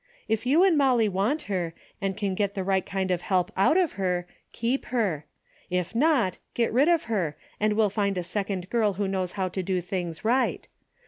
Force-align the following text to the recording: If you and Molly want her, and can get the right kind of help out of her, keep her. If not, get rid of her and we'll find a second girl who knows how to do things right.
If 0.27 0.47
you 0.47 0.63
and 0.63 0.79
Molly 0.79 1.07
want 1.07 1.43
her, 1.43 1.75
and 2.01 2.17
can 2.17 2.33
get 2.33 2.55
the 2.55 2.63
right 2.63 2.83
kind 2.83 3.11
of 3.11 3.21
help 3.21 3.51
out 3.55 3.77
of 3.77 3.91
her, 4.01 4.25
keep 4.51 4.85
her. 4.85 5.27
If 5.69 5.93
not, 5.93 6.39
get 6.55 6.73
rid 6.73 6.87
of 6.89 7.03
her 7.03 7.37
and 7.59 7.73
we'll 7.73 7.91
find 7.91 8.17
a 8.17 8.23
second 8.23 8.71
girl 8.71 8.93
who 8.93 9.07
knows 9.07 9.33
how 9.33 9.47
to 9.49 9.61
do 9.61 9.79
things 9.79 10.25
right. 10.25 10.67